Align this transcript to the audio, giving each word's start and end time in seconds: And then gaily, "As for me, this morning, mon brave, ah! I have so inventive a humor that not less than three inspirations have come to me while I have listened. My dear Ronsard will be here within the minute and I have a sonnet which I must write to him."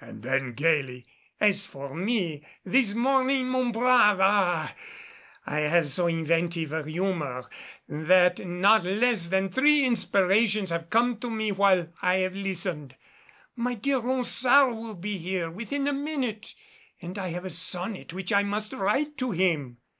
And 0.00 0.22
then 0.22 0.52
gaily, 0.52 1.06
"As 1.40 1.66
for 1.66 1.92
me, 1.92 2.46
this 2.64 2.94
morning, 2.94 3.48
mon 3.48 3.72
brave, 3.72 4.20
ah! 4.20 4.72
I 5.44 5.58
have 5.58 5.88
so 5.88 6.06
inventive 6.06 6.70
a 6.70 6.84
humor 6.88 7.50
that 7.88 8.46
not 8.46 8.84
less 8.84 9.26
than 9.26 9.48
three 9.48 9.82
inspirations 9.84 10.70
have 10.70 10.88
come 10.88 11.18
to 11.18 11.32
me 11.32 11.50
while 11.50 11.88
I 12.00 12.18
have 12.18 12.36
listened. 12.36 12.94
My 13.56 13.74
dear 13.74 13.98
Ronsard 13.98 14.72
will 14.76 14.94
be 14.94 15.18
here 15.18 15.50
within 15.50 15.82
the 15.82 15.92
minute 15.92 16.54
and 17.02 17.18
I 17.18 17.30
have 17.30 17.44
a 17.44 17.50
sonnet 17.50 18.12
which 18.12 18.32
I 18.32 18.44
must 18.44 18.72
write 18.72 19.18
to 19.18 19.32
him." 19.32 19.78